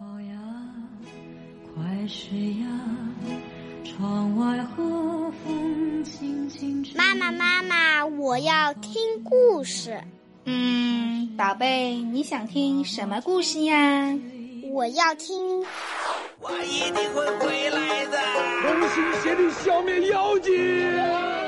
[0.00, 0.34] 宝呀，
[1.74, 2.66] 快睡呀，
[3.84, 6.94] 窗外和风轻轻吹。
[6.96, 10.02] 妈妈，妈妈，我要听故事。
[10.44, 14.12] 嗯，宝贝，你想听什么故事呀？
[14.72, 15.64] 我要听。
[16.40, 18.18] 我一定会回来的。
[18.62, 20.52] 同心协力消灭妖精。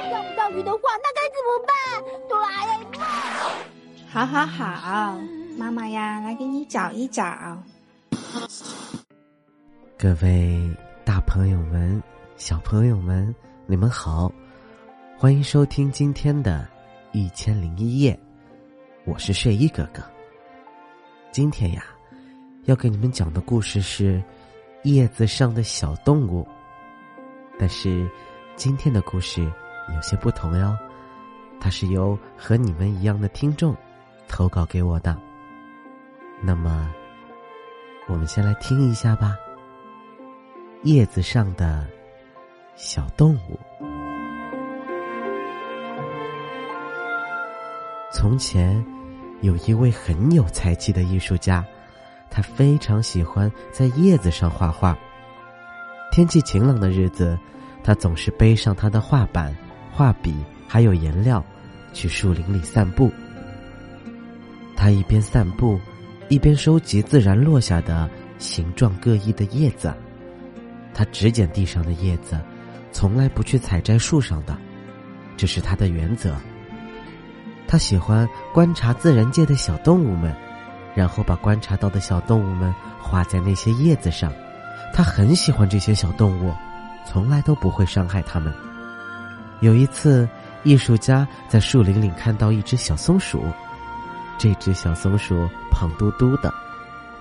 [0.08, 1.74] 钓不到鱼的话，那该怎么办？
[2.28, 3.04] 哆啦 A 梦。
[4.08, 5.18] 好好好，
[5.58, 7.58] 妈妈呀，来给你找一找。
[9.98, 10.70] 各位
[11.04, 12.02] 大朋友们、
[12.36, 13.34] 小朋友们，
[13.66, 14.30] 你们好，
[15.16, 16.68] 欢迎收听今天的
[17.18, 18.12] 《一千零一夜》，
[19.04, 20.02] 我是睡衣哥哥。
[21.32, 21.84] 今天呀，
[22.64, 24.22] 要给你们讲的故事是
[24.82, 26.46] 叶子上的小动物，
[27.58, 28.08] 但是
[28.54, 29.42] 今天的故事
[29.94, 30.76] 有些不同哟，
[31.58, 33.74] 它是由和你们一样的听众
[34.28, 35.16] 投稿给我的。
[36.42, 36.92] 那么，
[38.08, 39.36] 我们先来听一下吧。
[40.84, 41.84] 叶子上的
[42.76, 43.58] 小动物。
[48.12, 48.84] 从前，
[49.40, 51.64] 有一位很有才气的艺术家，
[52.30, 54.96] 他非常喜欢在叶子上画画。
[56.12, 57.36] 天气晴朗的日子，
[57.82, 59.54] 他总是背上他的画板、
[59.92, 60.32] 画笔
[60.68, 61.44] 还有颜料，
[61.92, 63.12] 去树林里散步。
[64.76, 65.80] 他一边散步，
[66.28, 69.94] 一边收集自然落下的形状各异的叶子。
[70.92, 72.40] 他只捡地上的叶子，
[72.90, 74.56] 从来不去采摘树上的，
[75.36, 76.34] 这是他的原则。
[77.68, 80.34] 他喜欢观察自然界的小动物们，
[80.94, 84.32] 然后把观察到的小动物们画在那些叶子上。
[84.94, 86.54] 他很喜欢这些小动物，
[87.04, 88.54] 从来都不会伤害它们。
[89.60, 90.26] 有一次，
[90.62, 93.42] 艺术家在树林里看到一只小松鼠，
[94.38, 96.52] 这只小松鼠胖嘟嘟的，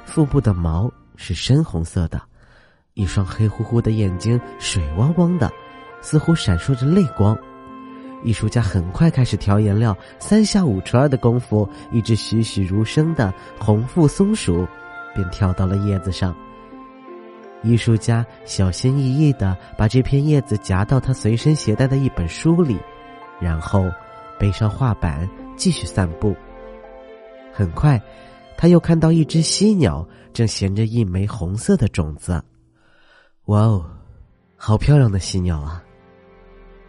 [0.05, 2.21] 腹部的毛是深红色的。
[2.93, 5.51] 一双黑乎乎的眼睛，水汪汪的，
[6.01, 7.37] 似乎闪烁着泪光。
[8.23, 14.67] 艺术家很快开始调颜料，三下五除二的功夫，一只栩栩如生的红腹松鼠
[15.13, 16.35] 便跳到了叶子上。
[17.63, 22.79] 艺术家小心翼翼的把这片叶子夹到他随身携带的一本书里，
[23.39, 23.89] 然后
[24.39, 26.35] 背上画板继续散步。
[27.57, 28.01] 很快，
[28.57, 32.43] 他又看到一只犀鸟正衔着一枚红色的种子。
[33.45, 33.89] 哇哦，
[34.57, 35.81] 好漂亮的犀鸟啊！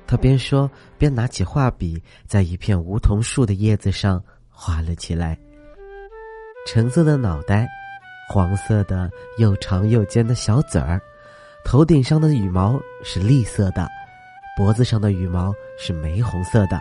[0.09, 0.69] 他边说
[0.99, 5.39] 边拿起画笔，在一片梧桐树的叶子上画了起来。
[6.67, 7.69] 橙色的脑袋，
[8.29, 11.01] 黄色的又长又尖的小嘴儿，
[11.65, 13.89] 头顶上的羽毛是栗色的，
[14.57, 16.81] 脖子上的羽毛是玫红色的，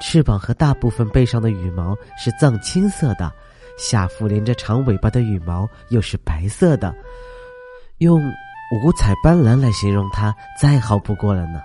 [0.00, 3.32] 翅膀和大部分背上的羽毛是藏青色的，
[3.78, 6.94] 下腹连着长尾巴的羽毛又是白色的，
[7.98, 8.20] 用。
[8.72, 11.60] 五彩斑斓来形容它，再好不过了呢。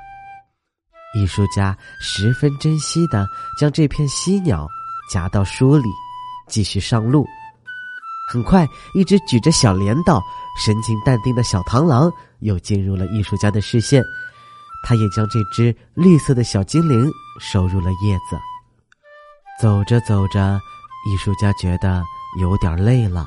[1.15, 3.27] 艺术家十分珍惜的
[3.59, 4.67] 将这片犀鸟
[5.13, 5.87] 夹到书里，
[6.47, 7.23] 继续上路。
[8.33, 10.19] 很快，一只举着小镰刀、
[10.57, 14.03] 神情淡定的小螳螂又进入了艺术家的视线。
[14.85, 18.37] 他也将这只绿色的小精灵收入了叶子。
[19.59, 20.59] 走着走着，
[21.09, 22.03] 艺术家觉得
[22.39, 23.25] 有点累了，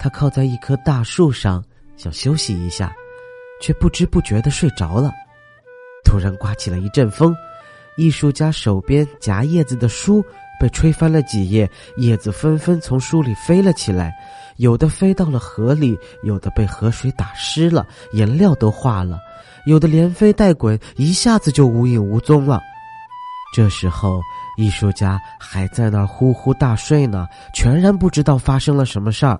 [0.00, 1.62] 他靠在一棵大树上。
[1.96, 2.90] 想休息一下，
[3.60, 5.12] 却不知不觉的睡着了。
[6.02, 7.36] 突然刮起了一阵风，
[7.98, 10.24] 艺术家手边夹叶子的书
[10.58, 14.14] 被吹翻了几页，叶子纷纷从书里飞了起来，
[14.56, 19.18] 有的飞到了河里，有的被河水打湿了，颜料都化了；
[19.66, 22.60] 有的连飞带滚，一下子就无影无踪了。
[23.52, 24.20] 这时候，
[24.56, 29.38] 艺术家还在那儿呼呼大睡呢，全然不知道发生了什么事儿。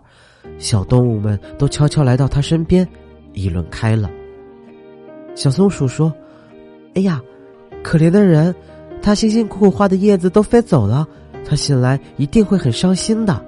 [0.59, 2.87] 小动物们都悄悄来到他身边，
[3.33, 4.11] 议论开了。
[5.37, 6.13] 小松鼠说
[6.95, 7.21] ：“哎呀，
[7.85, 8.55] 可怜的人，
[9.01, 11.07] 他辛辛苦苦画的叶子都飞走了，
[11.49, 13.45] 他醒来一定会很伤心的。”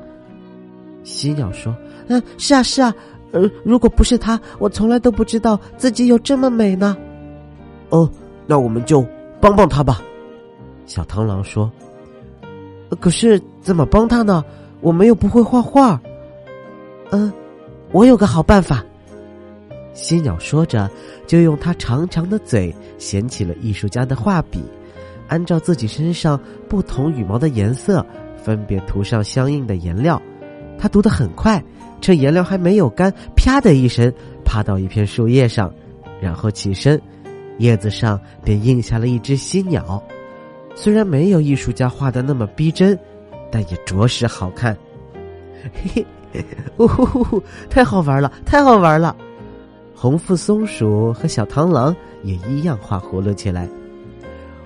[1.03, 1.75] 犀鸟说
[2.06, 2.94] ：“嗯，是啊，是啊，
[3.32, 6.96] 呃，如果不是他，我从来都不知道自己有这么美呢。”
[7.90, 8.08] 哦，
[8.46, 9.05] 那我们就
[9.40, 10.00] 帮帮他吧。”
[10.87, 11.70] 小螳螂说。
[13.00, 14.44] “可是怎么帮他呢？
[14.81, 16.00] 我们又不会画画。”
[17.11, 17.32] 嗯，
[17.90, 18.84] 我有个好办法。
[19.94, 20.90] 犀鸟说着，
[21.26, 24.62] 就用它长长的嘴衔起了艺术家的画笔，
[25.29, 28.05] 按照自己身上不同羽毛的颜色，
[28.43, 30.20] 分别涂上相应的颜料。
[30.82, 31.62] 他读得很快，
[32.00, 34.12] 趁颜料还没有干，啪的一声，
[34.44, 35.73] 趴到一片树叶上，
[36.20, 37.00] 然后起身，
[37.58, 40.02] 叶子上便印下了一只犀鸟。
[40.75, 42.99] 虽然没有艺术家画的那么逼真，
[43.49, 44.76] 但也着实好看。
[45.73, 46.44] 嘿嘿。
[46.79, 49.14] 呜呼呼呼，太好玩了，太好玩了！
[49.94, 51.94] 红腹松鼠和小螳螂
[52.25, 53.69] 也一样画葫芦起来。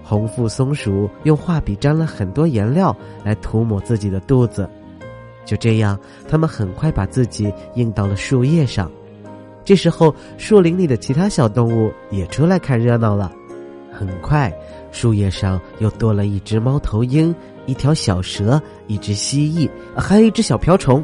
[0.02, 4.66] 红腹松鼠用画笔沾了很多颜料来涂抹自己的肚子，
[5.46, 5.98] 就这样，
[6.28, 8.90] 他们很快把自己印到了树叶上。
[9.64, 13.32] 这时候，树林里的其他小动物也出来看热闹了。
[13.90, 14.52] 很快，
[14.92, 17.34] 树叶上又多了一只猫头鹰、
[17.64, 21.02] 一条小蛇、一只蜥蜴，还有一只小瓢虫。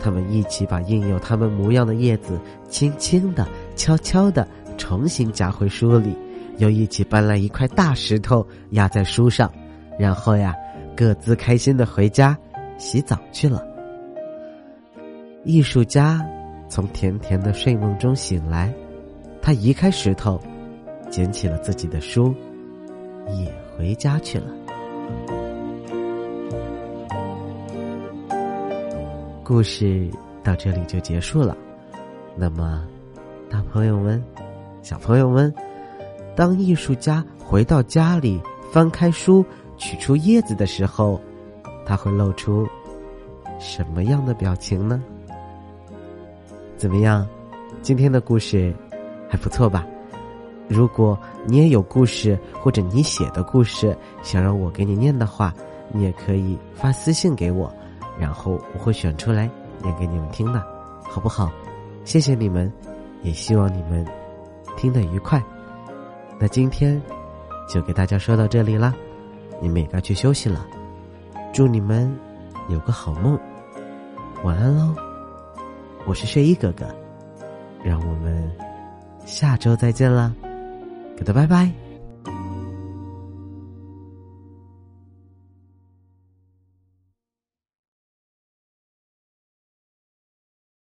[0.00, 2.40] 他们一起把印有它们模样的叶子
[2.70, 3.46] 轻轻的、
[3.76, 4.48] 悄悄的
[4.78, 6.16] 重新夹回书里。
[6.56, 9.50] 又一起搬来一块大石头压在书上，
[9.98, 10.54] 然后呀，
[10.96, 12.36] 各自开心的回家
[12.76, 13.69] 洗澡去了。
[15.44, 16.20] 艺术家
[16.68, 18.72] 从甜甜的睡梦中醒来，
[19.40, 20.38] 他移开石头，
[21.10, 22.34] 捡起了自己的书，
[23.38, 24.46] 也回家去了。
[29.42, 30.10] 故事
[30.44, 31.56] 到这里就结束了。
[32.36, 32.86] 那么，
[33.48, 34.22] 大朋友们、
[34.82, 35.52] 小朋友们。
[36.36, 38.40] 当艺术家回到家里，
[38.72, 39.44] 翻开书，
[39.76, 41.20] 取出叶子的时候，
[41.84, 42.66] 他会露出
[43.58, 45.02] 什么样的表情呢？
[46.80, 47.28] 怎么样，
[47.82, 48.74] 今天的故事
[49.28, 49.84] 还不错吧？
[50.66, 55.52] 如果你也有故事或者你写的故事想让我给你念的话，
[55.92, 57.70] 你也可以发私信给我，
[58.18, 59.46] 然后我会选出来
[59.82, 60.64] 念给你们听的，
[61.02, 61.52] 好不好？
[62.06, 62.72] 谢谢你们，
[63.20, 64.02] 也希望你们
[64.74, 65.38] 听得愉快。
[66.38, 66.98] 那今天
[67.68, 68.94] 就给大家说到这里啦，
[69.60, 70.66] 你们也该去休息了。
[71.52, 72.10] 祝你们
[72.70, 73.38] 有个好梦，
[74.44, 74.94] 晚安喽！
[76.06, 76.86] 我是睡衣哥哥，
[77.84, 78.50] 让我们
[79.24, 80.32] 下周再见啦，
[81.16, 81.70] 给他拜拜。